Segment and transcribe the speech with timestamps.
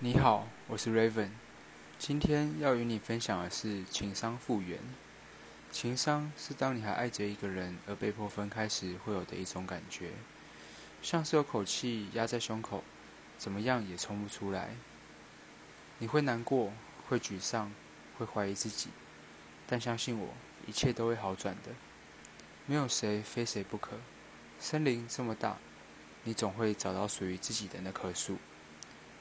[0.00, 1.30] 你好，我是 Raven。
[1.98, 4.78] 今天要与你分享的是情商复原。
[5.72, 10.12] 情商是当你还爱着一个人而被迫分开时会有的一种感觉，
[11.02, 12.84] 像是有口气压在胸口，
[13.36, 14.76] 怎么样也冲不出来。
[15.98, 16.72] 你会难过，
[17.08, 17.72] 会沮丧，
[18.18, 18.90] 会怀疑自己，
[19.66, 20.28] 但相信我，
[20.68, 21.72] 一切都会好转的。
[22.66, 23.98] 没有谁非谁不可。
[24.60, 25.58] 森林这么大，
[26.22, 28.38] 你总会找到属于自己的那棵树。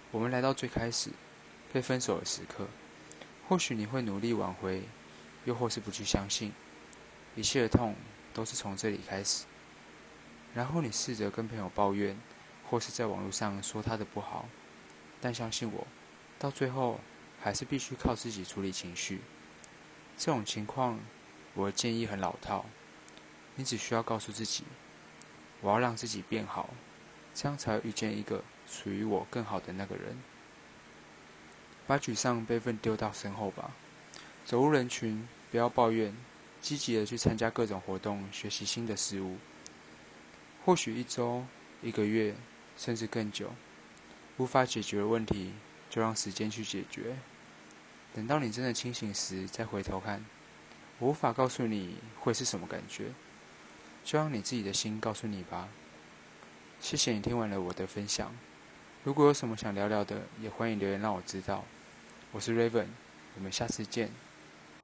[0.09, 1.11] 我们来到最开始
[1.73, 2.65] 被分手的时刻，
[3.47, 4.83] 或许你会努力挽回，
[5.43, 6.53] 又或是不去相信，
[7.35, 7.93] 一切的痛
[8.33, 9.43] 都是从这里开始。
[10.53, 12.17] 然后你试着跟朋友抱怨，
[12.69, 14.47] 或是在网络上说他的不好，
[15.19, 15.85] 但相信我，
[16.39, 17.01] 到最后
[17.41, 19.19] 还是必须靠自己处理情绪。
[20.17, 20.97] 这种情况，
[21.53, 22.65] 我的建议很老套，
[23.55, 24.63] 你只需要告诉自己，
[25.59, 26.69] 我要让自己变好，
[27.33, 28.41] 这样才会遇见一个。
[28.67, 30.17] 属于我更好的那个人，
[31.87, 33.71] 把沮丧、悲愤丢到身后吧。
[34.45, 36.15] 走入人群，不要抱怨，
[36.61, 39.37] 积极的去参加各种活动，学习新的事物。
[40.63, 41.45] 或许一周、
[41.81, 42.35] 一个月，
[42.77, 43.53] 甚至更久，
[44.37, 45.53] 无法解决的问题，
[45.89, 47.15] 就让时间去解决。
[48.13, 50.25] 等到你真的清醒时，再回头看，
[50.99, 53.13] 我无法告诉你会是什么感觉，
[54.03, 55.69] 就让你自己的心告诉你吧。
[56.79, 58.35] 谢谢你听完了我的分享。
[59.07, 61.63] 如果有什么想聊聊的，也欢迎留言让我知道。
[62.33, 62.87] 我是 Raven，
[63.37, 64.11] 我们下次见。